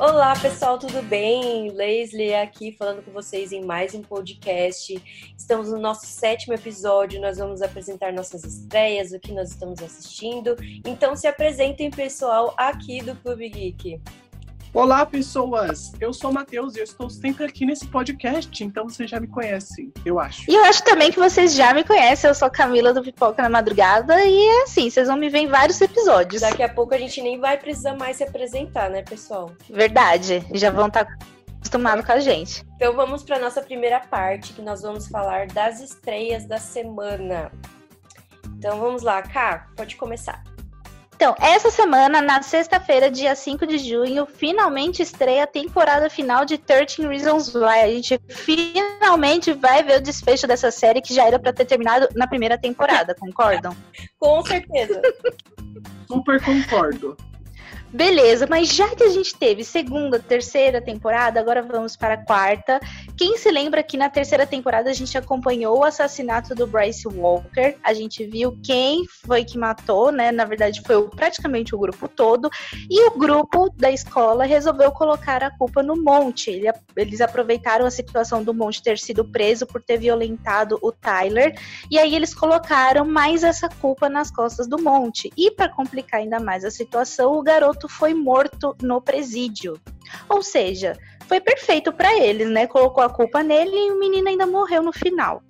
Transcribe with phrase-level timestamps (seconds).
[0.00, 1.72] Olá, pessoal, tudo bem?
[1.72, 5.02] Leslie aqui falando com vocês em mais um podcast.
[5.36, 7.20] Estamos no nosso sétimo episódio.
[7.20, 10.54] Nós vamos apresentar nossas estreias, o que nós estamos assistindo.
[10.86, 14.00] Então, se apresentem, pessoal, aqui do Clube Geek.
[14.74, 15.92] Olá, pessoas!
[15.98, 19.26] Eu sou o Matheus e eu estou sempre aqui nesse podcast, então vocês já me
[19.26, 20.48] conhecem, eu acho.
[20.48, 23.48] E eu acho também que vocês já me conhecem, eu sou Camila do Pipoca na
[23.48, 26.42] Madrugada e é assim, vocês vão me ver em vários episódios.
[26.42, 29.50] Daqui a pouco a gente nem vai precisar mais se apresentar, né, pessoal?
[29.70, 31.08] Verdade, já vão estar
[31.60, 32.62] acostumados com a gente.
[32.76, 37.50] Então vamos para nossa primeira parte, que nós vamos falar das estreias da semana.
[38.58, 40.44] Então vamos lá, Cá, pode começar.
[41.18, 46.56] Então, essa semana, na sexta-feira, dia 5 de junho, finalmente estreia a temporada final de
[46.56, 47.82] 13 Reasons Why.
[47.82, 52.08] A gente finalmente vai ver o desfecho dessa série que já era para ter terminado
[52.14, 53.76] na primeira temporada, concordam?
[54.16, 55.02] Com certeza.
[56.06, 57.16] Super concordo.
[57.90, 62.78] Beleza, mas já que a gente teve segunda, terceira temporada, agora vamos para a quarta.
[63.16, 67.76] Quem se lembra que na terceira temporada a gente acompanhou o assassinato do Bryce Walker,
[67.82, 70.30] a gente viu quem foi que matou, né?
[70.30, 72.50] Na verdade, foi praticamente o grupo todo,
[72.90, 76.62] e o grupo da escola resolveu colocar a culpa no Monte.
[76.94, 81.58] Eles aproveitaram a situação do Monte ter sido preso por ter violentado o Tyler,
[81.90, 85.32] e aí eles colocaram mais essa culpa nas costas do Monte.
[85.36, 89.78] E para complicar ainda mais a situação, o garoto foi morto no presídio.
[90.26, 92.66] Ou seja, foi perfeito para eles, né?
[92.66, 95.42] Colocou a culpa nele e o menino ainda morreu no final.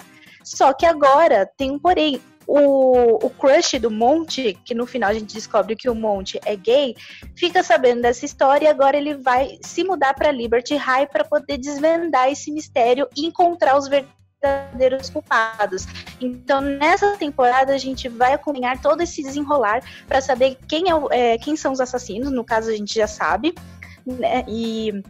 [0.43, 2.21] Só que agora tem um porém.
[2.51, 6.57] O, o crush do Monte, que no final a gente descobre que o Monte é
[6.57, 6.97] gay,
[7.37, 11.59] fica sabendo dessa história e agora ele vai se mudar para Liberty High para poder
[11.59, 15.87] desvendar esse mistério e encontrar os verdadeiros verdadeiros culpados.
[16.21, 21.39] Então, nessa temporada, a gente vai acompanhar todo esse desenrolar para saber quem, é, é,
[21.39, 23.55] quem são os assassinos, no caso, a gente já sabe,
[24.07, 24.45] né?
[24.49, 25.03] E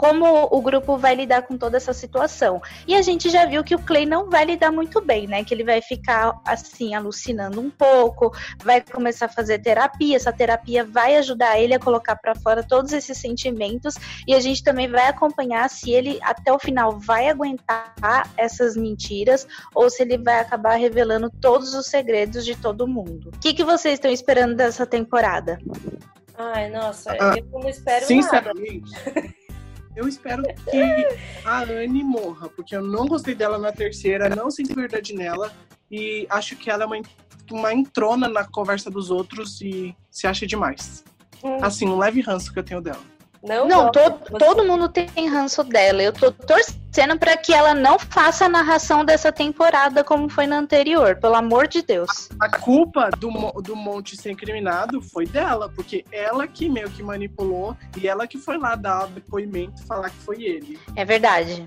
[0.00, 2.62] como o grupo vai lidar com toda essa situação.
[2.88, 5.44] E a gente já viu que o Clay não vai lidar muito bem, né?
[5.44, 10.16] Que ele vai ficar assim, alucinando um pouco, vai começar a fazer terapia.
[10.16, 13.94] Essa terapia vai ajudar ele a colocar para fora todos esses sentimentos.
[14.26, 17.92] E a gente também vai acompanhar se ele até o final vai aguentar
[18.38, 23.32] essas mentiras ou se ele vai acabar revelando todos os segredos de todo mundo.
[23.36, 25.58] O que, que vocês estão esperando dessa temporada?
[26.38, 29.39] Ai, nossa, ah, eu não espero sinceramente, nada.
[30.00, 31.06] Eu espero que
[31.44, 35.52] a Anne morra, porque eu não gostei dela na terceira, não sinto verdade nela.
[35.90, 36.96] E acho que ela é uma,
[37.50, 41.04] uma entrona na conversa dos outros e se acha demais.
[41.44, 41.58] Hum.
[41.60, 43.02] Assim, um leve ranço que eu tenho dela.
[43.42, 46.02] Não, não todo, todo mundo tem ranço dela.
[46.02, 50.58] Eu tô torcendo para que ela não faça a narração dessa temporada como foi na
[50.58, 52.28] anterior, pelo amor de Deus.
[52.38, 53.30] A, a culpa do,
[53.62, 58.36] do Monte ser incriminado foi dela, porque ela que meio que manipulou e ela que
[58.36, 60.78] foi lá dar depoimento falar que foi ele.
[60.94, 61.64] É verdade.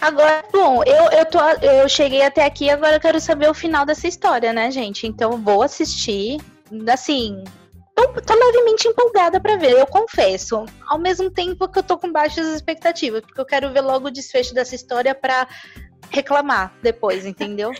[0.00, 3.86] Agora, bom, eu, eu, tô, eu cheguei até aqui, agora eu quero saber o final
[3.86, 5.06] dessa história, né, gente?
[5.06, 6.40] Então vou assistir.
[6.92, 7.44] Assim,
[7.94, 10.66] tô, tô levemente empolgada para ver, eu confesso.
[10.86, 14.10] Ao mesmo tempo que eu tô com baixas expectativas, porque eu quero ver logo o
[14.10, 15.46] desfecho dessa história para
[16.14, 17.72] reclamar depois, entendeu?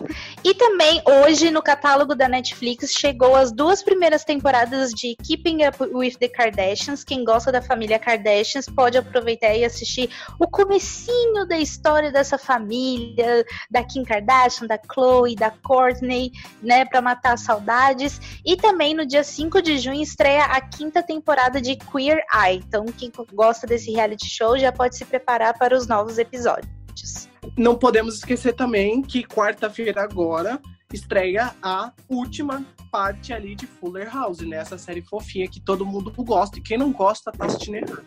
[0.42, 5.82] e também hoje no catálogo da Netflix chegou as duas primeiras temporadas de Keeping Up
[5.82, 7.04] with the Kardashians.
[7.04, 13.44] Quem gosta da família Kardashians pode aproveitar e assistir o comecinho da história dessa família,
[13.70, 18.20] da Kim Kardashian, da Chloe, da Courtney, né, para matar saudades.
[18.44, 22.56] E também no dia 5 de junho estreia a quinta temporada de Queer Eye.
[22.56, 27.33] Então quem gosta desse reality show já pode se preparar para os novos episódios.
[27.56, 30.60] Não podemos esquecer também que quarta-feira agora
[30.92, 34.56] estreia a última parte ali de Fuller House, né?
[34.56, 36.58] Essa série fofinha que todo mundo gosta.
[36.58, 38.04] E quem não gosta tá assistindo errado.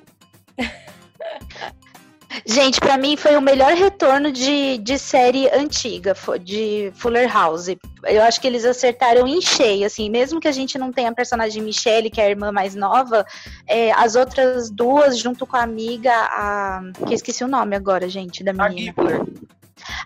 [2.45, 7.67] Gente, para mim foi o melhor retorno de, de série antiga, de Fuller House.
[8.03, 11.15] Eu acho que eles acertaram em cheio, assim, mesmo que a gente não tenha a
[11.15, 13.25] personagem Michelle, que é a irmã mais nova,
[13.65, 16.81] é, as outras duas, junto com a amiga, a.
[17.07, 18.93] que esqueci o nome agora, gente, da menina.
[18.95, 19.21] A Gibbler.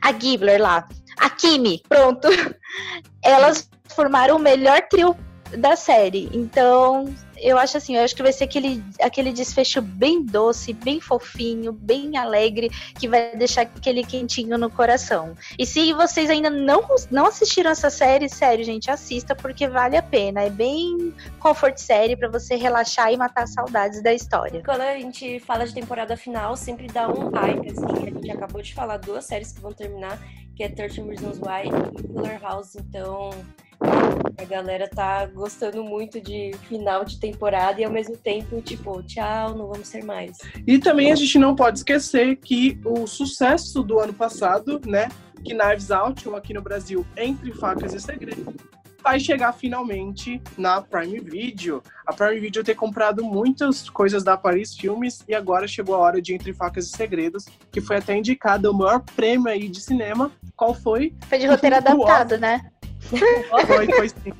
[0.01, 0.87] A Gibbler lá.
[1.17, 2.27] A Kimi, pronto.
[3.21, 5.15] Elas formaram o melhor trio
[5.57, 6.29] da série.
[6.33, 10.99] Então, eu acho assim, eu acho que vai ser aquele, aquele desfecho bem doce, bem
[10.99, 15.35] fofinho, bem alegre, que vai deixar aquele quentinho no coração.
[15.57, 20.03] E se vocês ainda não, não assistiram essa série, sério, gente, assista porque vale a
[20.03, 20.41] pena.
[20.41, 24.61] É bem comfort série para você relaxar e matar saudades da história.
[24.63, 28.07] Quando a gente fala de temporada final, sempre dá um hype, assim.
[28.07, 30.19] A gente acabou de falar duas séries que vão terminar,
[30.61, 33.31] que é 13 Reasons Why e Fuller House, então
[34.37, 39.55] A galera tá gostando muito de final de temporada e ao mesmo tempo, tipo, tchau,
[39.57, 40.37] não vamos ser mais.
[40.67, 45.09] E também a gente não pode esquecer que o sucesso do ano passado, né?
[45.43, 48.53] Que Knives Out, ou aqui no Brasil, Entre Facas e Segredos,
[49.03, 51.81] vai chegar finalmente na Prime Video.
[52.05, 56.21] A Prime Video tem comprado muitas coisas da Paris Filmes e agora chegou a hora
[56.21, 60.31] de Entre Facas e Segredos, que foi até indicada o maior prêmio aí de cinema.
[60.55, 61.13] Qual foi?
[61.27, 62.71] Foi de roteiro adaptado, né?
[63.01, 64.33] Foi, foi sim.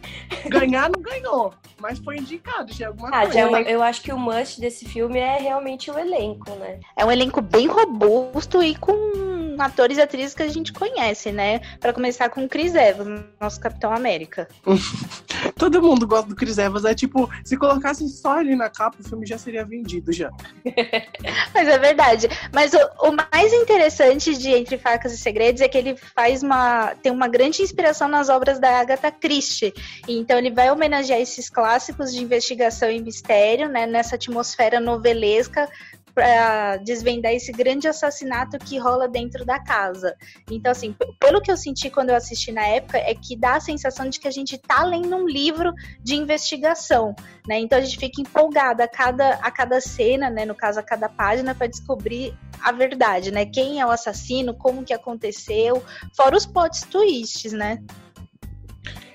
[0.48, 3.34] Ganhar não ganhou, mas foi indicado já é alguma ah, coisa.
[3.34, 6.80] Já, é eu acho que o must desse filme é realmente o elenco, né?
[6.96, 11.60] É um elenco bem robusto e com atores e atrizes que a gente conhece, né?
[11.80, 14.48] Para começar com o Chris Evans, nosso Capitão América.
[15.58, 16.86] Todo mundo gosta do Chris Evans.
[16.86, 20.30] É tipo, se colocasse só ele na capa, o filme já seria vendido já.
[21.54, 22.28] Mas é verdade.
[22.54, 26.96] Mas o, o, mais interessante de Entre Facas e Segredos é que ele faz uma.
[27.02, 29.74] tem uma grande inspiração nas obras da Agatha Christie.
[30.08, 33.86] Então ele vai homenagear esses clássicos de investigação e mistério, né?
[33.86, 35.70] Nessa atmosfera novelesca
[36.14, 40.16] para desvendar esse grande assassinato que rola dentro da casa.
[40.50, 43.60] Então, assim, pelo que eu senti quando eu assisti na época, é que dá a
[43.60, 47.16] sensação de que a gente tá lendo um livro de investigação,
[47.48, 47.60] né?
[47.60, 50.46] Então a gente fica empolgada a cada, a cada cena, né?
[50.46, 53.46] No caso, a cada página, para descobrir a verdade, né?
[53.46, 55.84] Quem é o assassino, como que aconteceu,
[56.16, 57.84] fora os plot twists, né?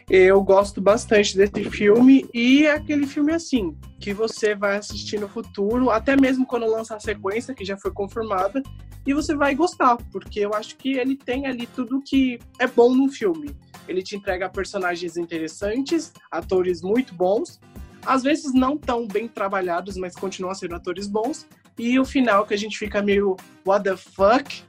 [0.09, 5.29] Eu gosto bastante desse filme e é aquele filme assim, que você vai assistir no
[5.29, 8.63] futuro, até mesmo quando lançar a sequência, que já foi confirmada,
[9.05, 12.95] e você vai gostar, porque eu acho que ele tem ali tudo que é bom
[12.95, 13.57] no filme.
[13.89, 17.61] Ele te entrega personagens interessantes, atores muito bons,
[18.05, 22.55] às vezes não tão bem trabalhados, mas continuam sendo atores bons, e o final que
[22.55, 23.37] a gente fica meio
[23.67, 24.63] what the fuck,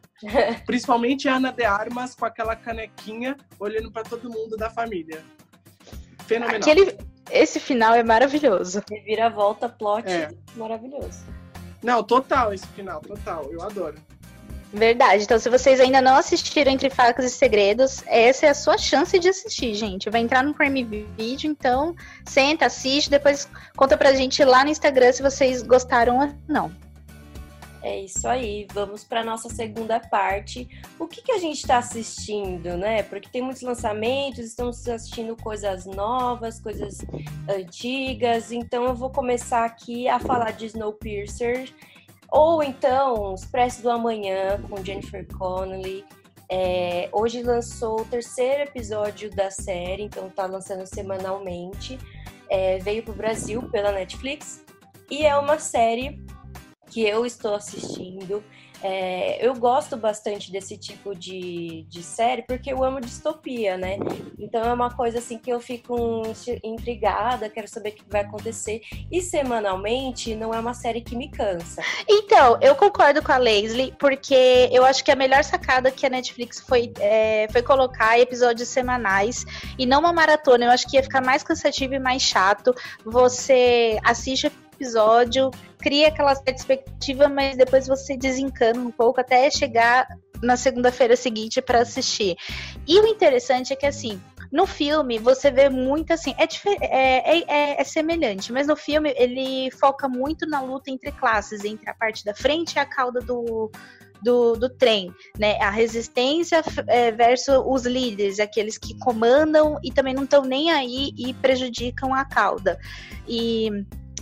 [0.66, 5.24] Principalmente a Ana de Armas com aquela canequinha olhando para todo mundo da família.
[6.26, 6.60] Fenomenal.
[6.60, 6.98] Aquele,
[7.32, 8.82] esse final é maravilhoso.
[8.90, 10.30] Reviravolta, plot é.
[10.56, 11.20] maravilhoso.
[11.84, 13.52] Não, total esse final, total.
[13.52, 13.96] Eu adoro.
[14.74, 15.24] Verdade.
[15.24, 19.18] Então, se vocês ainda não assistiram Entre Facas e Segredos, essa é a sua chance
[19.18, 20.10] de assistir, gente.
[20.10, 25.12] Vai entrar no Prime Video, então senta, assiste, depois conta pra gente lá no Instagram
[25.14, 26.87] se vocês gostaram ou não.
[27.82, 30.68] É isso aí, vamos para nossa segunda parte.
[31.00, 33.04] O que, que a gente está assistindo, né?
[33.04, 36.98] Porque tem muitos lançamentos, estamos assistindo coisas novas, coisas
[37.48, 38.52] antigas.
[38.52, 41.70] Então eu vou começar aqui a falar de Snowpiercer,
[42.30, 46.04] ou então Expresso do Amanhã com Jennifer Connelly.
[46.50, 51.98] É, hoje lançou o terceiro episódio da série, então tá lançando semanalmente.
[52.50, 54.64] É, veio para o Brasil pela Netflix
[55.12, 56.22] e é uma série
[56.90, 58.44] que eu estou assistindo.
[58.84, 63.98] É, eu gosto bastante desse tipo de, de série porque eu amo distopia, né?
[64.38, 66.22] Então é uma coisa assim que eu fico
[66.64, 68.82] intrigada, quero saber o que vai acontecer.
[69.12, 71.82] E semanalmente não é uma série que me cansa.
[72.08, 76.10] Então, eu concordo com a Leslie, porque eu acho que a melhor sacada que a
[76.10, 79.44] Netflix foi, é, foi colocar episódios semanais
[79.78, 80.66] e não uma maratona.
[80.66, 82.74] Eu acho que ia ficar mais cansativo e mais chato.
[83.04, 90.08] Você assiste episódio, cria aquela expectativa, mas depois você desencana um pouco até chegar
[90.42, 92.36] na segunda-feira seguinte para assistir.
[92.88, 94.22] E o interessante é que assim,
[94.52, 96.48] no filme, você vê muito assim, é,
[96.82, 101.90] é, é, é, semelhante, mas no filme ele foca muito na luta entre classes, entre
[101.90, 103.70] a parte da frente e a cauda do,
[104.22, 105.58] do, do trem, né?
[105.60, 111.12] A resistência é, versus os líderes, aqueles que comandam e também não estão nem aí
[111.18, 112.80] e prejudicam a cauda.
[113.28, 113.70] E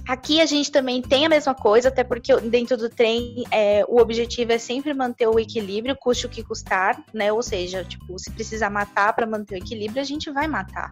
[0.08, 4.00] Aqui a gente também tem a mesma coisa, até porque dentro do trem é, o
[4.00, 7.34] objetivo é sempre manter o equilíbrio, custe o que custar, né?
[7.34, 10.92] Ou seja, tipo, se precisar matar para manter o equilíbrio, a gente vai matar.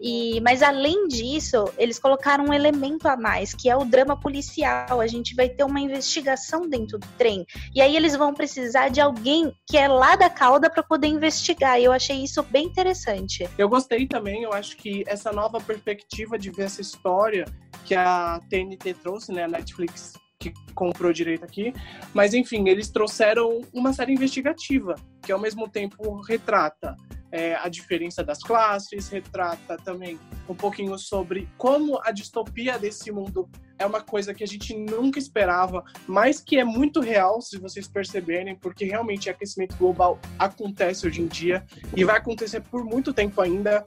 [0.00, 5.00] E, mas além disso, eles colocaram um elemento a mais, que é o drama policial.
[5.00, 7.44] A gente vai ter uma investigação dentro do trem.
[7.74, 11.80] E aí eles vão precisar de alguém que é lá da cauda para poder investigar.
[11.80, 13.48] E eu achei isso bem interessante.
[13.58, 17.44] Eu gostei também, eu acho que essa nova perspectiva de ver essa história
[17.84, 19.44] que a TNT trouxe, né?
[19.44, 21.72] A Netflix que comprou direito aqui.
[22.12, 26.96] Mas, enfim, eles trouxeram uma série investigativa, que ao mesmo tempo retrata
[27.30, 33.48] é, a diferença das classes, retrata também um pouquinho sobre como a distopia desse mundo
[33.78, 37.88] é uma coisa que a gente nunca esperava, mas que é muito real, se vocês
[37.88, 41.64] perceberem, porque realmente aquecimento global acontece hoje em dia
[41.96, 43.82] e vai acontecer por muito tempo ainda.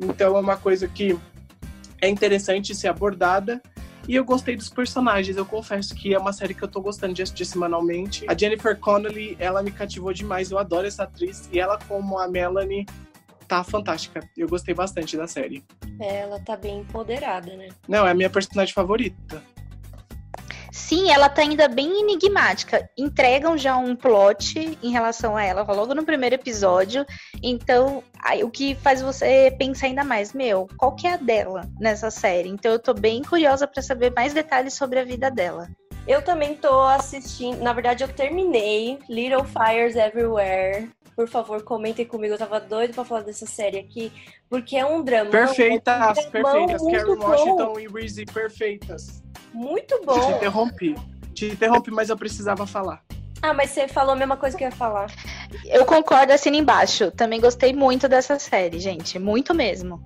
[0.00, 1.16] Então é uma coisa que
[2.00, 3.62] é interessante ser abordada.
[4.08, 7.14] E eu gostei dos personagens, eu confesso que é uma série que eu tô gostando
[7.14, 8.24] de assistir semanalmente.
[8.28, 11.48] A Jennifer Connelly, ela me cativou demais, eu adoro essa atriz.
[11.52, 12.84] E ela, como a Melanie,
[13.46, 14.28] tá fantástica.
[14.36, 15.64] Eu gostei bastante da série.
[16.00, 17.68] É, ela tá bem empoderada, né?
[17.86, 19.42] Não, é a minha personagem favorita.
[20.72, 22.88] Sim, ela tá ainda bem enigmática.
[22.96, 27.04] Entregam já um plot em relação a ela logo no primeiro episódio.
[27.42, 31.68] Então, aí, o que faz você pensar ainda mais, meu, qual que é a dela
[31.78, 32.48] nessa série?
[32.48, 35.68] Então eu tô bem curiosa para saber mais detalhes sobre a vida dela.
[36.08, 40.88] Eu também tô assistindo, na verdade eu terminei Little Fires Everywhere.
[41.14, 42.32] Por favor, comentem comigo.
[42.32, 44.10] Eu tava doido pra falar dessa série aqui,
[44.48, 45.30] porque é um drama.
[45.30, 46.82] Perfeitas, é um perfeitas.
[46.82, 49.21] Karen Washington e Reese, perfeitas.
[49.52, 50.18] Muito bom.
[50.18, 50.94] Te interrompi.
[51.34, 53.02] Te interrompi, mas eu precisava falar.
[53.40, 55.10] Ah, mas você falou a mesma coisa que eu ia falar.
[55.64, 57.10] Eu concordo assim embaixo.
[57.10, 59.18] Também gostei muito dessa série, gente.
[59.18, 60.02] Muito mesmo.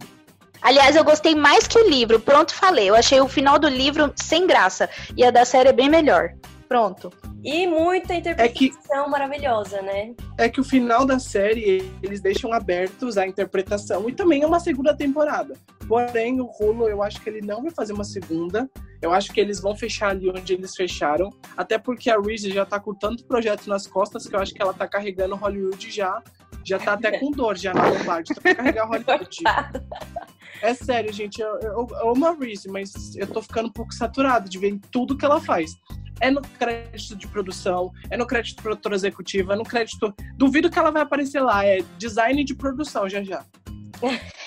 [0.62, 2.18] Aliás, eu gostei mais que o livro.
[2.18, 2.88] Pronto, falei.
[2.88, 4.88] Eu achei o final do livro sem graça.
[5.16, 6.32] E a da série é bem melhor.
[6.66, 7.12] Pronto.
[7.44, 10.14] E muita interpretação é que, maravilhosa, né?
[10.36, 14.58] É que o final da série eles deixam abertos a interpretação e também é uma
[14.58, 15.54] segunda temporada.
[15.86, 18.68] Porém, o Hulu, eu acho que ele não vai fazer uma segunda.
[19.00, 21.30] Eu acho que eles vão fechar ali onde eles fecharam.
[21.56, 24.62] Até porque a Reese já tá com tanto projeto nas costas que eu acho que
[24.62, 26.22] ela tá carregando Hollywood já.
[26.64, 28.34] Já tá até com dor já na lombardi.
[28.34, 29.38] Tá pra carregar Hollywood.
[30.62, 31.40] É sério, gente.
[31.40, 34.78] Eu, eu, eu amo a Reese, mas eu tô ficando um pouco saturado de ver
[34.90, 35.76] tudo que ela faz
[36.20, 40.14] é no crédito de produção, é no crédito de produtora executiva, é no crédito.
[40.36, 43.44] Duvido que ela vai aparecer lá, é design de produção já já.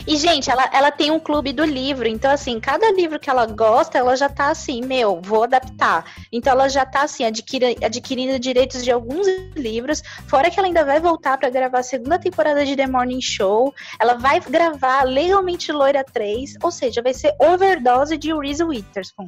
[0.07, 3.45] E, gente, ela, ela tem um clube do livro, então, assim, cada livro que ela
[3.45, 6.05] gosta, ela já tá assim, meu, vou adaptar.
[6.31, 10.85] Então, ela já tá, assim, adquira, adquirindo direitos de alguns livros, fora que ela ainda
[10.85, 15.71] vai voltar para gravar a segunda temporada de The Morning Show, ela vai gravar Legalmente
[15.71, 19.27] Loira 3, ou seja, vai ser overdose de Reese Witherspoon.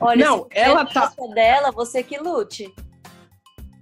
[0.00, 2.72] Olha, não, ela tá dela, você que lute.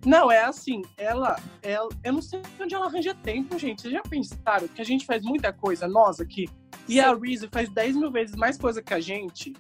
[0.09, 1.87] Não, é assim, ela, ela.
[2.03, 3.83] Eu não sei onde ela arranja tempo, gente.
[3.83, 6.49] Vocês já pensaram que a gente faz muita coisa, nós aqui?
[6.88, 7.00] E Sim.
[7.00, 9.53] a Reese faz 10 mil vezes mais coisa que a gente.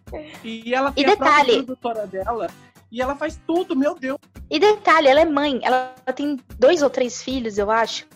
[0.42, 2.46] E ela tem e detalhe, a produtora dela.
[2.90, 4.18] E ela faz tudo, meu Deus.
[4.50, 5.60] E detalhe, ela é mãe.
[5.62, 8.06] Ela tem dois ou três filhos, eu acho.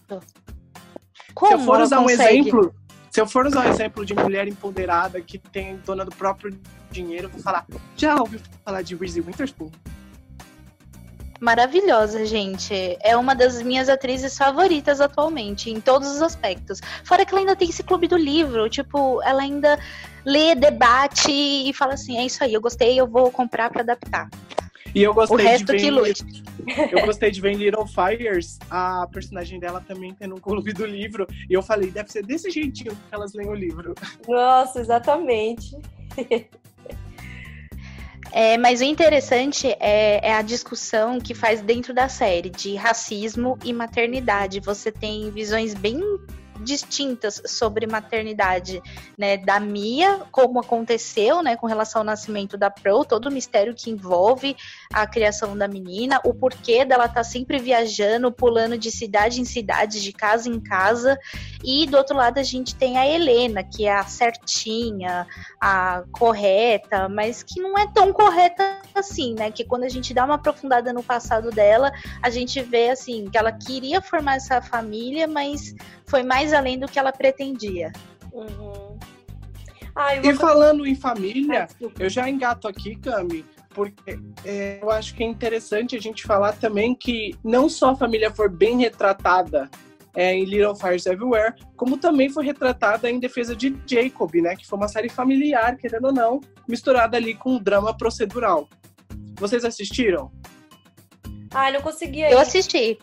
[1.35, 2.23] Como Se eu for usar consegue?
[2.23, 2.75] um exemplo,
[3.11, 6.59] se eu for usar um exemplo de mulher empoderada que tem dona do próprio
[6.91, 9.71] dinheiro, eu vou falar: já ouviu falar de Reese Witherspoon?
[11.43, 12.97] Maravilhosa, gente.
[13.03, 16.81] É uma das minhas atrizes favoritas atualmente, em todos os aspectos.
[17.05, 19.77] Fora que ela ainda tem esse clube do livro, tipo, ela ainda
[20.25, 24.31] lê, debate e fala assim: é isso aí, eu gostei, eu vou comprar para adaptar.
[24.95, 26.45] E eu gostei o resto de ver, que lute.
[26.93, 30.87] Eu gostei de ver em Little Fires, a personagem dela também tendo um clube do
[30.87, 31.27] livro.
[31.51, 33.95] E eu falei, deve ser desse jeitinho que elas leem o livro.
[34.29, 35.77] Nossa, exatamente.
[38.35, 43.59] É, mas o interessante é, é, a discussão que faz dentro da série de racismo
[43.63, 44.59] e maternidade.
[44.61, 46.01] Você tem visões bem
[46.61, 48.83] distintas sobre maternidade,
[49.19, 53.75] né, da Mia, como aconteceu, né, com relação ao nascimento da Pro, todo o mistério
[53.75, 54.57] que envolve
[54.93, 60.03] a criação da menina, o porquê dela tá sempre viajando, pulando de cidade em cidade,
[60.03, 61.19] de casa em casa,
[61.65, 65.27] e do outro lado a gente tem a Helena, que é a certinha,
[65.61, 70.25] a correta, mas que não é tão correta assim, né, que quando a gente dá
[70.25, 71.93] uma aprofundada no passado dela,
[72.23, 75.75] a gente vê assim que ela queria formar essa família, mas
[76.13, 77.91] foi mais além do que ela pretendia.
[78.31, 78.99] Uhum.
[79.97, 81.67] Ah, e falando em família,
[81.99, 86.53] eu já engato aqui, Cami, porque é, eu acho que é interessante a gente falar
[86.53, 89.71] também que não só a família foi bem retratada
[90.15, 94.55] é, em Little Fires Everywhere, como também foi retratada em Defesa de Jacob, né?
[94.55, 98.69] Que foi uma série familiar, querendo ou não, misturada ali com um drama procedural.
[99.37, 100.31] Vocês assistiram?
[101.55, 102.21] Ah, não consegui.
[102.21, 102.99] Eu assisti.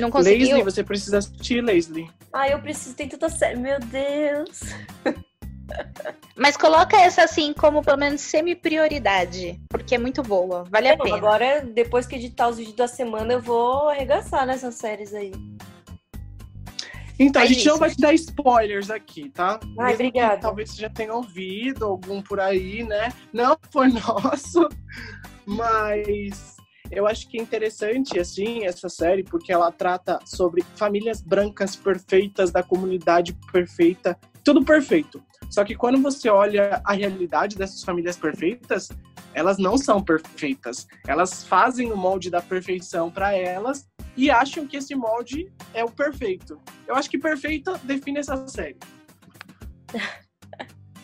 [0.00, 0.46] Não conseguiu?
[0.46, 2.10] Leslie, você precisa assistir, Leslie.
[2.32, 3.58] Ah, eu preciso, tem tanta série.
[3.58, 4.60] Meu Deus.
[6.36, 11.16] Mas coloca essa assim como pelo menos semi-prioridade, porque é muito boa, vale a pena.
[11.16, 15.32] Agora, depois que editar os vídeos da semana, eu vou arregaçar nessas séries aí.
[17.18, 17.68] Então, a gente isso.
[17.68, 19.60] não vai te dar spoilers aqui, tá?
[19.78, 20.40] Ai, obrigada.
[20.40, 23.12] Talvez você já tenha ouvido algum por aí, né?
[23.32, 24.68] Não foi nosso,
[25.46, 26.56] mas
[26.92, 32.52] eu acho que é interessante, assim, essa série, porque ela trata sobre famílias brancas perfeitas,
[32.52, 35.24] da comunidade perfeita, tudo perfeito.
[35.50, 38.90] Só que quando você olha a realidade dessas famílias perfeitas,
[39.34, 40.86] elas não são perfeitas.
[41.06, 45.90] Elas fazem o molde da perfeição para elas e acham que esse molde é o
[45.90, 46.60] perfeito.
[46.86, 48.78] Eu acho que perfeita define essa série.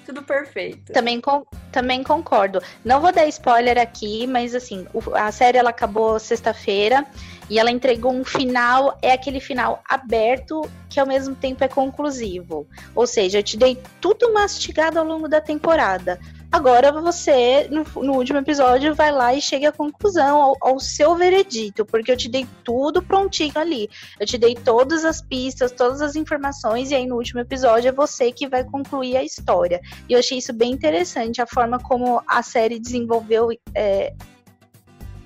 [0.09, 0.91] tudo perfeito.
[0.91, 2.63] Também, com, também concordo.
[2.83, 7.07] Não vou dar spoiler aqui, mas assim, a série ela acabou sexta-feira
[7.51, 12.67] E ela entregou um final, é aquele final aberto que ao mesmo tempo é conclusivo.
[12.95, 16.19] Ou seja, eu te dei tudo mastigado ao longo da temporada.
[16.51, 21.15] Agora você, no, no, último episódio, vai lá e chega à conclusão, ao, ao, seu
[21.15, 23.89] veredito, porque eu te dei tudo prontinho ali.
[24.19, 27.93] Eu te dei todas as pistas, todas as informações, e aí no último episódio é
[27.93, 29.79] você que vai concluir a história.
[30.09, 34.15] E eu achei isso bem interessante, a forma como a série desenvolveu é,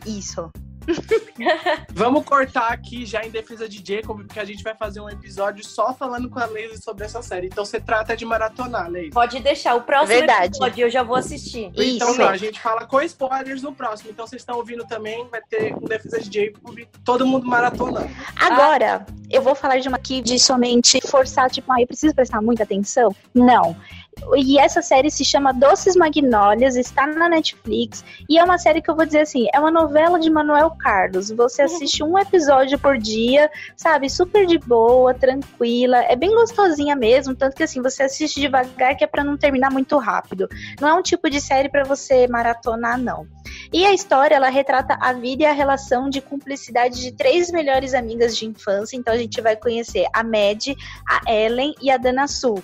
[0.04, 0.50] isso.
[1.92, 5.64] Vamos cortar aqui já em defesa de Jacob, porque a gente vai fazer um episódio
[5.64, 7.46] só falando com a Leila sobre essa série.
[7.46, 9.12] Então você trata de maratonar, Leila.
[9.12, 9.74] Pode deixar.
[9.74, 10.56] O próximo Verdade.
[10.56, 11.70] episódio eu já vou assistir.
[11.74, 12.18] Então Isso.
[12.18, 14.10] não, a gente fala com spoilers no próximo.
[14.10, 18.10] Então vocês estão ouvindo também, vai ter com defesa de Jacob, todo mundo maratonando.
[18.36, 19.12] Agora, ah.
[19.30, 22.64] eu vou falar de uma aqui de somente forçar, tipo, ah, eu preciso prestar muita
[22.64, 23.14] atenção.
[23.32, 23.76] Não.
[24.36, 28.04] E essa série se chama Doces Magnólias, está na Netflix.
[28.28, 31.30] E é uma série que eu vou dizer assim: é uma novela de Manuel Carlos.
[31.30, 34.08] Você assiste um episódio por dia, sabe?
[34.08, 35.98] Super de boa, tranquila.
[36.04, 37.34] É bem gostosinha mesmo.
[37.34, 40.48] Tanto que assim, você assiste devagar, que é para não terminar muito rápido.
[40.80, 43.26] Não é um tipo de série para você maratonar, não.
[43.72, 47.94] E a história, ela retrata a vida e a relação de cumplicidade de três melhores
[47.94, 48.96] amigas de infância.
[48.96, 50.68] Então a gente vai conhecer a Mad,
[51.08, 52.62] a Ellen e a Dana Sul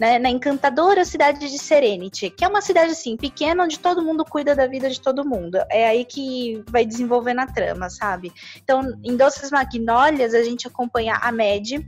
[0.00, 4.24] né, na encantadora cidade de Serenity, que é uma cidade assim, pequena, onde todo mundo
[4.24, 5.58] cuida da vida de todo mundo.
[5.70, 8.32] É aí que vai desenvolvendo a trama, sabe?
[8.56, 11.84] Então, em Doces Magnólias, a gente acompanha a Mad,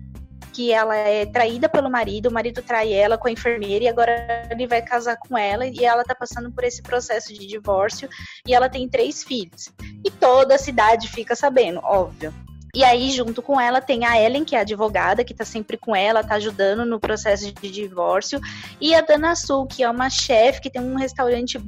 [0.53, 4.47] que ela é traída pelo marido, o marido trai ela com a enfermeira e agora
[4.51, 8.11] ele vai casar com ela e ela tá passando por esse processo de divórcio
[8.47, 9.73] e ela tem três filhos.
[10.05, 12.35] E toda a cidade fica sabendo, óbvio.
[12.75, 15.95] E aí, junto com ela, tem a Ellen, que é advogada, que tá sempre com
[15.95, 18.41] ela, tá ajudando no processo de divórcio.
[18.81, 21.61] E a Dana Sul, que é uma chefe que tem um restaurante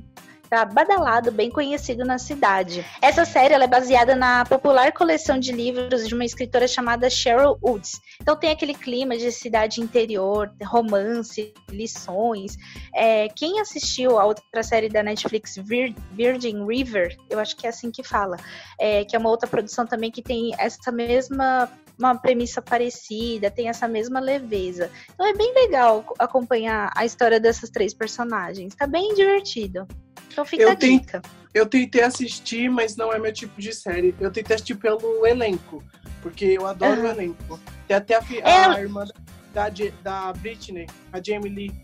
[0.54, 2.84] tá badalado, bem conhecido na cidade.
[3.02, 8.00] Essa série é baseada na popular coleção de livros de uma escritora chamada Cheryl Woods.
[8.20, 12.56] Então tem aquele clima de cidade interior, romance, lições.
[12.94, 17.70] É, quem assistiu a outra série da Netflix, Vir Virgin River, eu acho que é
[17.70, 18.36] assim que fala,
[18.78, 23.68] é, que é uma outra produção também que tem essa mesma uma premissa parecida, tem
[23.68, 24.90] essa mesma leveza.
[25.12, 28.74] Então é bem legal acompanhar a história dessas três personagens.
[28.74, 29.86] Tá bem divertido.
[30.30, 31.22] Então fica eu a dica.
[31.52, 34.14] Eu tentei assistir, mas não é meu tipo de série.
[34.20, 35.82] Eu tentei assistir pelo elenco,
[36.20, 37.06] porque eu adoro uhum.
[37.06, 37.60] o elenco.
[37.86, 39.04] Tem até a, a, a irmã
[39.52, 39.66] da,
[40.02, 41.83] da Britney, a Jamie Lee.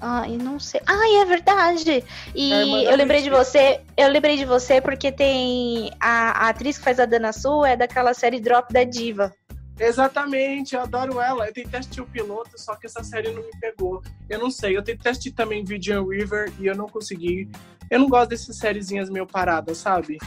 [0.00, 0.80] Ai, não sei.
[0.86, 2.04] Ai, é verdade.
[2.34, 6.84] E eu lembrei de você, eu lembrei de você porque tem a, a, atriz que
[6.84, 9.32] faz a Dana Sul é daquela série Drop da Diva.
[9.78, 11.48] Exatamente, eu adoro ela.
[11.48, 14.02] Eu tentei assistir o piloto, só que essa série não me pegou.
[14.28, 17.48] Eu não sei, eu tentei assistir também Vidian River e eu não consegui.
[17.90, 20.18] Eu não gosto dessas sériezinhas meio paradas, sabe?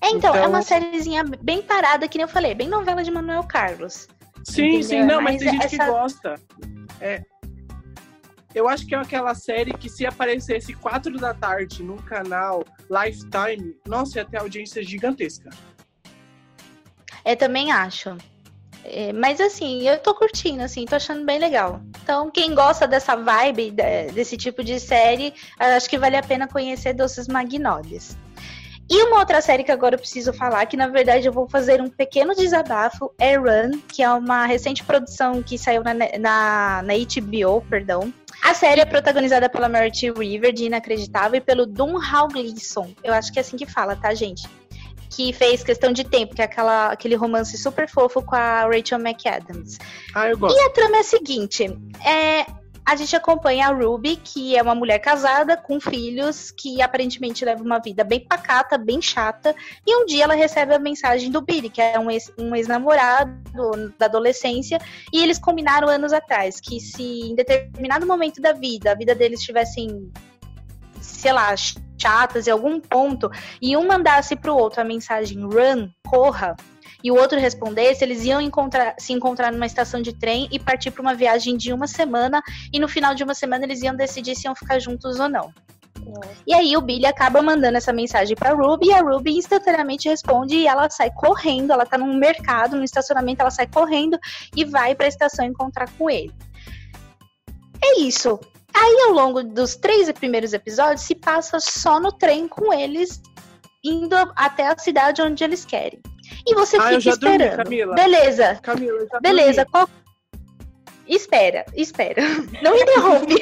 [0.00, 3.02] É, então, então, é uma então sériezinha bem parada, que nem eu falei, bem novela
[3.02, 4.06] de Manuel Carlos.
[4.44, 4.82] Sim, entendeu?
[4.82, 5.84] sim, não, mas, mas tem gente essa...
[5.84, 6.34] que gosta.
[7.00, 7.22] É,
[8.58, 13.76] eu acho que é aquela série que se aparecesse quatro da tarde num canal Lifetime,
[13.86, 15.50] nossa, ia ter audiência gigantesca.
[17.24, 18.16] Eu também acho.
[18.84, 21.80] É, mas assim, eu tô curtindo, assim, tô achando bem legal.
[22.02, 23.74] Então, quem gosta dessa vibe,
[24.12, 28.16] desse tipo de série, acho que vale a pena conhecer Doces Magnólias.
[28.90, 31.82] E uma outra série que agora eu preciso falar, que na verdade eu vou fazer
[31.82, 36.94] um pequeno desabafo, é Run, que é uma recente produção que saiu na, na, na
[36.94, 38.10] HBO, perdão.
[38.42, 42.92] A série é protagonizada pela Merit River, de Inacreditável, e pelo Dunhal Gleason.
[43.02, 44.48] Eu acho que é assim que fala, tá, gente?
[45.10, 49.00] que fez Questão de Tempo, que é aquela, aquele romance super fofo com a Rachel
[49.00, 49.78] McAdams.
[50.14, 50.56] Ah, eu gosto.
[50.56, 51.64] E a trama é a seguinte:
[52.06, 52.46] é,
[52.88, 57.62] a gente acompanha a Ruby, que é uma mulher casada com filhos, que aparentemente leva
[57.62, 59.54] uma vida bem pacata, bem chata,
[59.86, 62.10] e um dia ela recebe a mensagem do Billy, que é um
[62.54, 64.78] ex-namorado um ex da adolescência,
[65.12, 69.40] e eles combinaram anos atrás que se em determinado momento da vida, a vida deles
[69.40, 70.10] estivessem,
[70.98, 71.54] sei lá,
[72.00, 76.56] chatas em algum ponto e um mandasse para o outro a mensagem run, corra,
[77.02, 80.90] e o outro respondesse, eles iam encontrar, se encontrar numa estação de trem e partir
[80.90, 84.34] para uma viagem de uma semana, e no final de uma semana eles iam decidir
[84.34, 85.52] se iam ficar juntos ou não.
[86.46, 90.56] E aí o Billy acaba mandando essa mensagem para Ruby e a Ruby instantaneamente responde
[90.56, 94.18] e ela sai correndo, ela tá num mercado, no estacionamento, ela sai correndo
[94.56, 96.32] e vai para a estação encontrar com ele.
[97.84, 98.38] É isso.
[98.74, 103.20] Aí, ao longo dos três primeiros episódios, se passa só no trem com eles
[103.84, 106.00] indo até a cidade onde eles querem.
[106.46, 107.38] E você ah, fica esperando.
[107.38, 107.94] Dormi, Camila.
[107.94, 108.58] Beleza.
[108.62, 109.66] Camila, Beleza.
[109.66, 109.88] Qual...
[111.06, 112.22] Espera, espera.
[112.62, 113.36] Não me interrompe.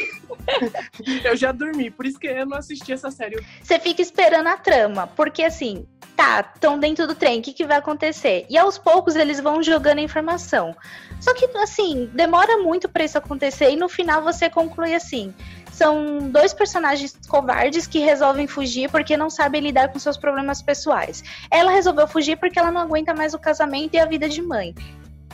[1.25, 3.45] eu já dormi, por isso que eu não assisti essa série.
[3.61, 7.67] Você fica esperando a trama, porque assim, tá, estão dentro do trem, o que, que
[7.67, 8.47] vai acontecer?
[8.49, 10.75] E aos poucos eles vão jogando a informação.
[11.21, 15.35] Só que, assim, demora muito para isso acontecer e no final você conclui assim:
[15.77, 21.23] são dois personagens covardes que resolvem fugir porque não sabem lidar com seus problemas pessoais.
[21.51, 24.75] Ela resolveu fugir porque ela não aguenta mais o casamento e a vida de mãe.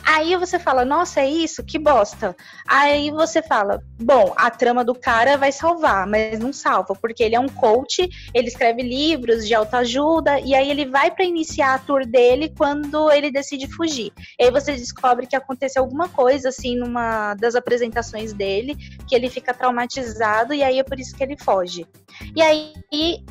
[0.05, 1.63] Aí você fala, nossa, é isso?
[1.63, 2.35] Que bosta.
[2.67, 7.35] Aí você fala, bom, a trama do cara vai salvar, mas não salva, porque ele
[7.35, 11.79] é um coach, ele escreve livros de autoajuda, e aí ele vai para iniciar a
[11.79, 14.11] tour dele quando ele decide fugir.
[14.39, 18.75] E aí você descobre que aconteceu alguma coisa, assim, numa das apresentações dele,
[19.07, 21.87] que ele fica traumatizado, e aí é por isso que ele foge.
[22.35, 22.73] E aí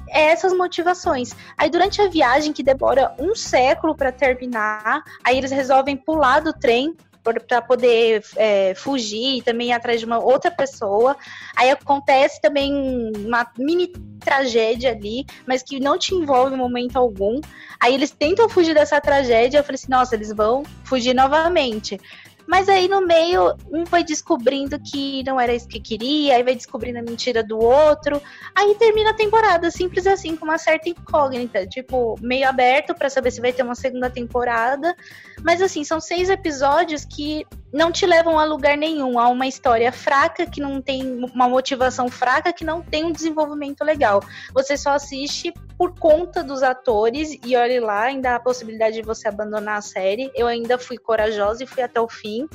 [0.09, 1.33] é essas motivações.
[1.57, 6.53] Aí durante a viagem, que demora um século para terminar, aí eles resolvem pular do
[6.63, 11.17] trem para poder é, fugir e também ir atrás de uma outra pessoa.
[11.57, 12.73] Aí acontece também
[13.17, 17.41] uma mini tragédia ali, mas que não te envolve em momento algum.
[17.81, 19.59] Aí eles tentam fugir dessa tragédia.
[19.59, 22.01] Eu falei assim: nossa, eles vão fugir novamente.
[22.47, 26.55] Mas aí no meio, um vai descobrindo que não era isso que queria, aí vai
[26.55, 28.21] descobrindo a mentira do outro.
[28.55, 31.67] Aí termina a temporada, simples assim, com uma certa incógnita.
[31.67, 34.95] Tipo, meio aberto para saber se vai ter uma segunda temporada.
[35.43, 39.19] Mas assim, são seis episódios que não te levam a lugar nenhum.
[39.19, 43.83] Há uma história fraca, que não tem uma motivação fraca, que não tem um desenvolvimento
[43.83, 44.23] legal.
[44.53, 49.03] Você só assiste por conta dos atores e olhe lá, ainda há a possibilidade de
[49.03, 50.31] você abandonar a série.
[50.35, 52.47] Eu ainda fui corajosa e fui até o fim.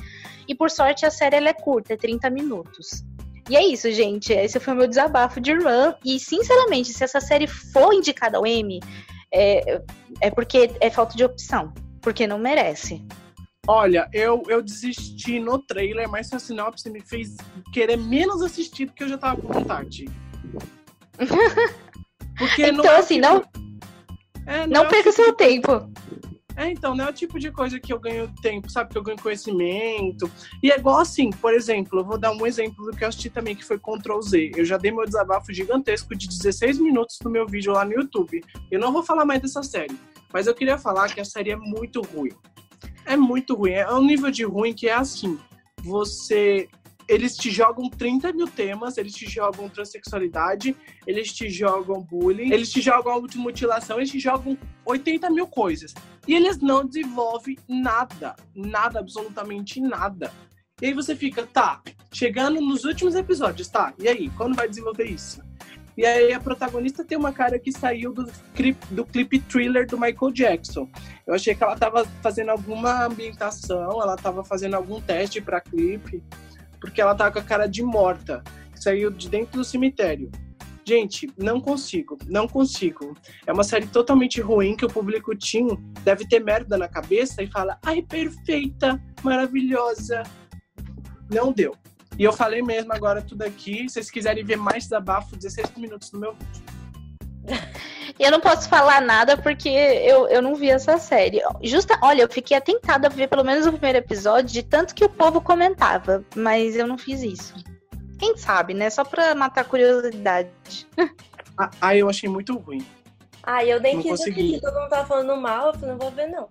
[0.46, 3.04] E por sorte a série é curta, é 30 minutos.
[3.50, 4.32] E é isso, gente.
[4.32, 5.94] Esse foi o meu desabafo de Run.
[6.04, 8.80] E, sinceramente, se essa série for indicada ao Emmy,
[9.32, 9.80] é,
[10.20, 11.72] é porque é falta de opção.
[12.02, 13.02] Porque não merece.
[13.70, 17.36] Olha, eu, eu desisti no trailer, mas a sinopse me fez
[17.70, 20.06] querer menos assistir do que eu já tava com vontade.
[22.38, 23.28] Porque então, não é assim, tipo...
[23.28, 23.44] não.
[24.46, 25.92] É, não, não é perca tipo seu tempo.
[26.56, 28.90] É, então, não é o tipo de coisa que eu ganho tempo, sabe?
[28.90, 30.30] Que eu ganho conhecimento.
[30.62, 33.28] E é igual assim, por exemplo, eu vou dar um exemplo do que eu assisti
[33.28, 34.52] também, que foi Ctrl Z.
[34.56, 38.42] Eu já dei meu desabafo gigantesco de 16 minutos no meu vídeo lá no YouTube.
[38.70, 39.94] Eu não vou falar mais dessa série,
[40.32, 42.32] mas eu queria falar que a série é muito ruim
[43.08, 43.72] é muito ruim.
[43.72, 45.38] É um nível de ruim que é assim.
[45.82, 46.68] Você.
[47.08, 52.70] Eles te jogam 30 mil temas, eles te jogam transexualidade, eles te jogam bullying, eles
[52.70, 55.94] te jogam automutilação, eles te jogam 80 mil coisas.
[56.26, 58.36] E eles não desenvolvem nada.
[58.54, 60.30] Nada, absolutamente nada.
[60.82, 61.80] E aí você fica, tá,
[62.12, 63.94] chegando nos últimos episódios, tá?
[63.98, 65.47] E aí, quando vai desenvolver isso?
[65.98, 69.98] E aí a protagonista tem uma cara que saiu do clipe, do clipe thriller do
[69.98, 70.88] Michael Jackson.
[71.26, 76.22] Eu achei que ela estava fazendo alguma ambientação, ela estava fazendo algum teste para clipe,
[76.80, 78.44] porque ela tava com a cara de morta,
[78.76, 80.30] saiu de dentro do cemitério.
[80.86, 83.16] Gente, não consigo, não consigo.
[83.44, 85.66] É uma série totalmente ruim que o público teen
[86.04, 90.22] deve ter merda na cabeça e fala: ai, perfeita, maravilhosa.
[91.28, 91.74] Não deu.
[92.18, 93.88] E eu falei mesmo agora tudo aqui.
[93.88, 96.78] Se vocês quiserem ver mais desabafo, 16 minutos no meu vídeo.
[98.18, 101.40] Eu não posso falar nada porque eu, eu não vi essa série.
[101.62, 105.04] Justa, olha, eu fiquei atentada a ver pelo menos o primeiro episódio, de tanto que
[105.04, 107.54] o povo comentava, mas eu não fiz isso.
[108.18, 108.90] Quem sabe, né?
[108.90, 110.50] Só pra matar a curiosidade.
[111.56, 112.84] Ah, ah eu achei muito ruim.
[113.42, 114.40] Ah, eu nem não quis consegui.
[114.40, 116.48] assistir, todo mundo tava falando mal, eu falei, não vou ver, não.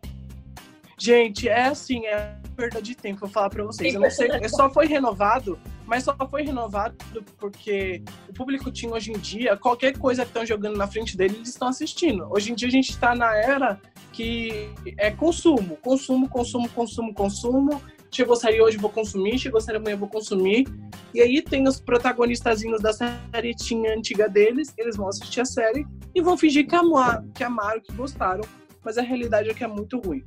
[0.98, 3.94] Gente, é assim, é perda de tempo, vou falar pra vocês.
[3.94, 6.98] Eu não sei, só foi renovado, mas só foi renovado
[7.38, 11.36] porque o público tinha hoje em dia, qualquer coisa que estão jogando na frente dele,
[11.36, 12.28] eles estão assistindo.
[12.32, 13.80] Hoje em dia a gente está na era
[14.12, 17.82] que é consumo, consumo, consumo, consumo, consumo.
[18.10, 19.38] Chegou a sair hoje, vou consumir.
[19.38, 20.66] Chegou a sair amanhã, vou consumir.
[21.14, 25.86] E aí tem os protagonistazinhos da série tinha antiga deles, eles vão assistir a série
[26.16, 28.44] e vão fingir que amaram, que amaram, que gostaram.
[28.84, 30.24] Mas a realidade é que é muito ruim.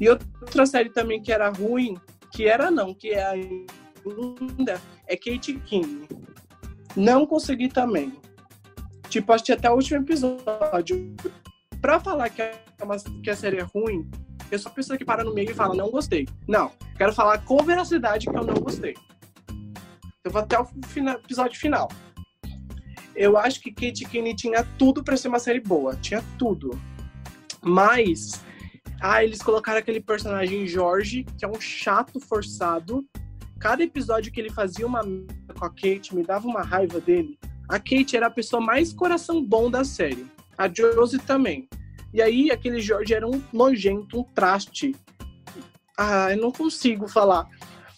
[0.00, 1.96] E outra série também que era ruim,
[2.32, 6.08] que era não, que é ainda, é Kate King.
[6.96, 8.12] Não consegui também.
[9.08, 11.14] Tipo, assisti até o último episódio.
[11.82, 14.08] Pra falar que, é uma, que a série é ruim,
[14.50, 16.26] eu a pessoa que para no meio e fala, não gostei.
[16.48, 18.94] Não, quero falar com veracidade que eu não gostei.
[20.24, 21.88] Eu vou até o final, episódio final.
[23.14, 25.96] Eu acho que Kate Kinney tinha tudo para ser uma série boa.
[25.96, 26.78] Tinha tudo.
[27.62, 28.42] Mas
[29.00, 33.04] ah, eles colocaram aquele personagem Jorge, que é um chato forçado.
[33.58, 37.38] Cada episódio que ele fazia uma com a Kate me dava uma raiva dele.
[37.68, 40.26] A Kate era a pessoa mais coração bom da série.
[40.56, 41.68] A Josie também.
[42.12, 44.94] E aí aquele Jorge era um nojento, um traste.
[45.96, 47.48] Ah, eu não consigo falar.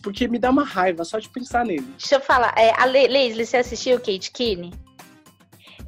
[0.02, 1.86] Porque me dá uma raiva só de pensar nele.
[1.98, 2.52] Deixa eu falar.
[2.56, 4.72] É, a Leslie, você assistiu Kate Kinney?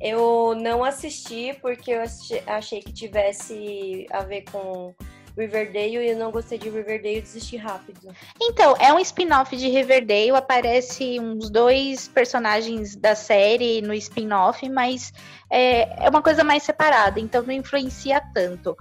[0.00, 2.02] Eu não assisti porque eu
[2.46, 4.94] achei que tivesse a ver com
[5.36, 8.14] Riverdale e eu não gostei de Riverdale e desisti rápido.
[8.40, 15.12] Então, é um spin-off de Riverdale, aparece uns dois personagens da série no spin-off, mas
[15.50, 18.76] é, é uma coisa mais separada, então não influencia tanto.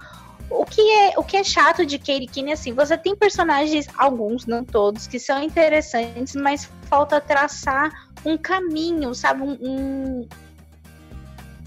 [0.50, 4.46] O que é, o que é chato de Katie Kinney, assim, você tem personagens, alguns,
[4.46, 7.90] não todos, que são interessantes, mas falta traçar
[8.24, 9.42] um caminho, sabe?
[9.42, 10.28] Um, um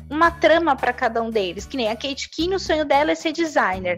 [0.10, 1.66] uma trama para cada um deles.
[1.66, 3.98] Que nem a Kate Kinney, o sonho dela é ser designer.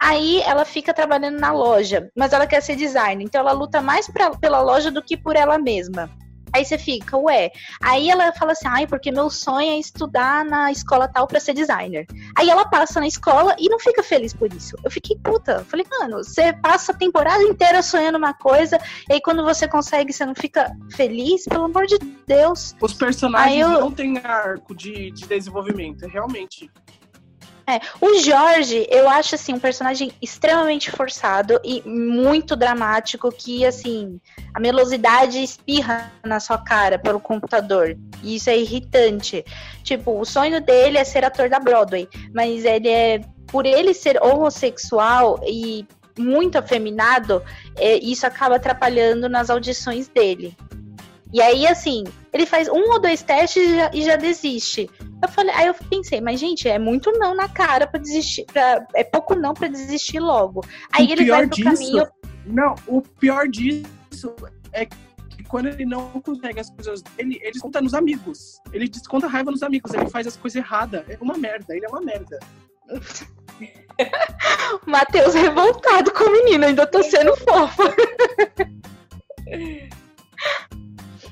[0.00, 4.08] Aí ela fica trabalhando na loja, mas ela quer ser designer, então ela luta mais
[4.08, 6.08] pra, pela loja do que por ela mesma.
[6.52, 7.50] Aí você fica, ué.
[7.82, 11.54] Aí ela fala assim, ai, porque meu sonho é estudar na escola tal para ser
[11.54, 12.06] designer.
[12.36, 14.76] Aí ela passa na escola e não fica feliz por isso.
[14.84, 15.64] Eu fiquei puta.
[15.64, 20.12] Falei, mano, você passa a temporada inteira sonhando uma coisa, e aí quando você consegue,
[20.12, 21.44] você não fica feliz?
[21.44, 22.74] Pelo amor de Deus.
[22.80, 23.80] Os personagens eu...
[23.80, 26.70] não têm arco de, de desenvolvimento, é realmente.
[27.68, 34.18] É, o Jorge, eu acho assim um personagem extremamente forçado e muito dramático que assim,
[34.54, 37.94] a melosidade espirra na sua cara pelo computador.
[38.22, 39.44] E isso é irritante.
[39.82, 44.22] Tipo, o sonho dele é ser ator da Broadway, mas ele é por ele ser
[44.22, 45.86] homossexual e
[46.18, 47.42] muito afeminado,
[47.76, 50.56] é, isso acaba atrapalhando nas audições dele.
[51.32, 54.90] E aí, assim, ele faz um ou dois testes e já, e já, desiste.
[55.22, 58.86] Eu falei, aí eu pensei, mas gente, é muito não na cara para desistir, pra,
[58.94, 60.64] é pouco não para desistir logo.
[60.92, 62.06] Aí o ele vai pro disso, caminho.
[62.46, 64.34] Não, o pior disso
[64.72, 64.96] é que
[65.48, 68.60] quando ele não consegue as coisas dele, ele desconta nos amigos.
[68.72, 71.04] Ele desconta raiva nos amigos, ele faz as coisas erradas.
[71.08, 72.38] É uma merda, ele é uma merda.
[74.86, 77.94] Matheus revoltado com o menino, ainda tô sendo fofa.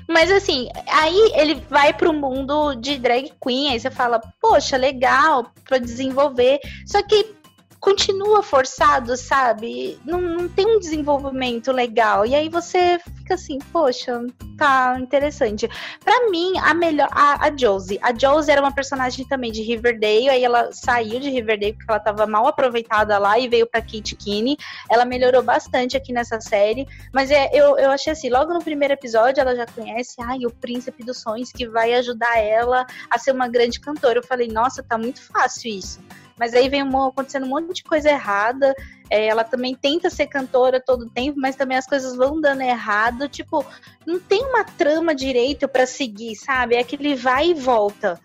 [0.07, 5.51] Mas assim, aí ele vai pro mundo de drag queen, aí você fala, poxa, legal
[5.65, 6.59] para desenvolver.
[6.85, 7.35] Só que
[7.79, 9.99] continua forçado, sabe?
[10.03, 12.25] Não, não tem um desenvolvimento legal.
[12.25, 14.21] E aí você fica assim, poxa,
[14.57, 15.69] tá interessante.
[16.03, 17.07] Para mim, a melhor.
[17.11, 17.99] A, a Josie.
[18.01, 20.29] A Josie era uma personagem também de Riverdale.
[20.29, 24.15] Aí ela saiu de Riverdale porque ela tava mal aproveitada lá e veio pra Kate
[24.15, 24.57] Kinney.
[24.89, 26.87] Ela melhorou bastante aqui nessa série.
[27.13, 30.51] Mas é, eu, eu achei assim, logo no primeiro episódio ela já conhece ai, o
[30.51, 34.19] príncipe dos sonhos que vai ajudar ela a ser uma grande cantora.
[34.19, 35.99] Eu falei, nossa, tá muito fácil isso.
[36.37, 38.73] Mas aí vem um, acontecendo um monte de coisa errada.
[39.09, 43.27] É, ela também tenta ser cantora todo tempo, mas também as coisas vão dando errado.
[43.27, 43.65] Tipo,
[44.05, 46.75] não tem uma trama direito para seguir, sabe?
[46.75, 48.19] É que ele vai e volta.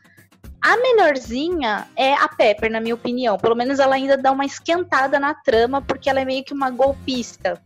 [0.60, 3.36] A melhorzinha é a Pepper, na minha opinião.
[3.36, 6.70] Pelo menos ela ainda dá uma esquentada na trama, porque ela é meio que uma
[6.70, 7.60] golpista.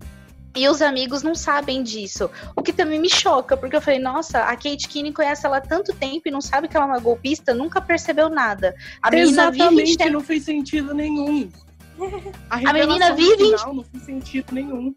[0.57, 2.31] E os amigos não sabem disso.
[2.57, 5.61] O que também me choca, porque eu falei, nossa, a Kate Kinney conhece ela há
[5.61, 8.75] tanto tempo e não sabe que ela é uma golpista, nunca percebeu nada.
[9.03, 10.11] A Exatamente, vive...
[10.11, 11.51] não fez sentido nenhum.
[12.51, 13.45] A, a menina vive.
[13.45, 14.95] Final não fez sentido nenhum.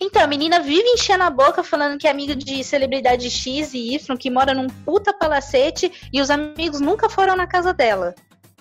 [0.00, 3.94] Então, a menina vive enchendo a boca falando que é amiga de celebridade X e
[3.94, 8.14] Y, que mora num puta palacete e os amigos nunca foram na casa dela.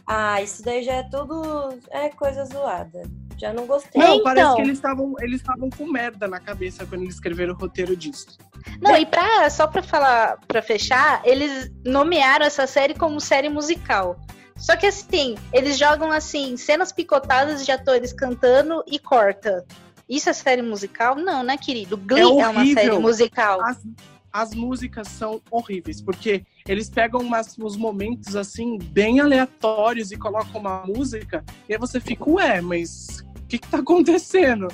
[0.05, 3.03] Ah, isso daí já é tudo é coisa zoada.
[3.37, 4.01] Já não gostei.
[4.01, 4.23] Não, então...
[4.23, 7.95] parece que eles estavam eles estavam com merda na cabeça quando eles escreveram o roteiro
[7.95, 8.37] disso.
[8.81, 14.19] Não, e pra, só pra falar, para fechar, eles nomearam essa série como série musical.
[14.55, 19.65] Só que assim, eles jogam assim, cenas picotadas de atores cantando e corta.
[20.07, 21.15] Isso é série musical?
[21.15, 21.97] Não, né, querido?
[21.97, 23.61] Glee é, é uma série musical.
[23.61, 23.81] As,
[24.31, 30.62] as músicas são horríveis, porque eles pegam umas, uns momentos assim, bem aleatórios e colocam
[30.62, 34.67] uma música, e aí você fica, ué, mas o que, que tá acontecendo?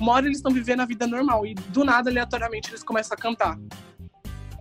[0.00, 3.20] Uma hora eles estão vivendo a vida normal e do nada, aleatoriamente, eles começam a
[3.20, 3.58] cantar.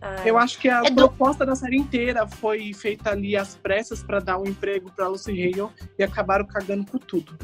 [0.02, 0.30] Ai.
[0.30, 1.50] Eu acho que a é proposta do...
[1.50, 5.70] da série inteira foi feita ali às pressas para dar um emprego para Lucy Hale
[5.98, 7.38] e acabaram cagando por tudo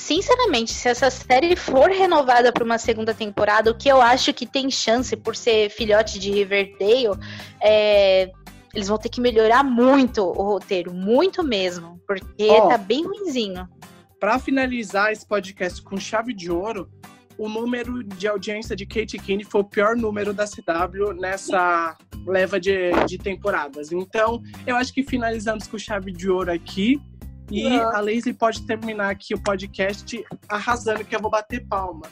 [0.00, 4.46] sinceramente, se essa série for renovada para uma segunda temporada, o que eu acho que
[4.46, 7.18] tem chance por ser filhote de Riverdale,
[7.62, 8.30] é,
[8.74, 13.68] eles vão ter que melhorar muito o roteiro, muito mesmo, porque oh, tá bem ruimzinho.
[14.18, 16.90] Para finalizar esse podcast com chave de ouro,
[17.36, 22.58] o número de audiência de Kate Kinney foi o pior número da CW nessa leva
[22.58, 23.92] de, de temporadas.
[23.92, 27.00] Então, eu acho que finalizamos com chave de ouro aqui.
[27.50, 27.94] E Não.
[27.94, 32.02] a Lazy pode terminar aqui o podcast arrasando, que eu vou bater palma.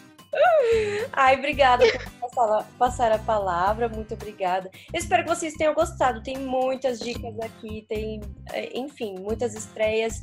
[1.12, 4.70] Ai, obrigada por passar, passar, a palavra, muito obrigada.
[4.92, 6.22] Eu espero que vocês tenham gostado.
[6.22, 8.20] Tem muitas dicas aqui, tem,
[8.52, 10.22] é, enfim, muitas estreias.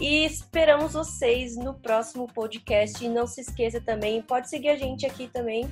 [0.00, 3.04] E esperamos vocês no próximo podcast.
[3.04, 5.68] E não se esqueça também, pode seguir a gente aqui também.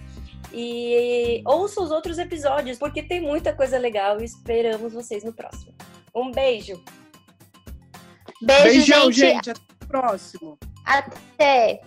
[0.53, 4.21] E ouça os outros episódios, porque tem muita coisa legal.
[4.21, 5.75] E esperamos vocês no próximo.
[6.15, 6.83] Um beijo.
[8.42, 9.46] Beijo, Beijão, gente.
[9.46, 9.51] gente.
[9.51, 10.59] Até o próximo.
[10.85, 11.81] Até.